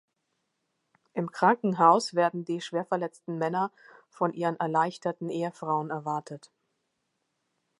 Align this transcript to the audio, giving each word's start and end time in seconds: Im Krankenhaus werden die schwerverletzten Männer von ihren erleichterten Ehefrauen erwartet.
Im 1.13 1.31
Krankenhaus 1.31 2.15
werden 2.15 2.43
die 2.43 2.59
schwerverletzten 2.59 3.37
Männer 3.37 3.71
von 4.09 4.33
ihren 4.33 4.55
erleichterten 4.59 5.29
Ehefrauen 5.29 5.91
erwartet. 5.91 6.51